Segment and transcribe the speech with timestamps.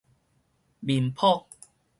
[0.79, 1.45] 面譜